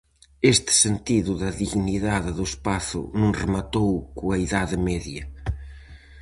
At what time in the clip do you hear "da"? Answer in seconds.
1.41-1.51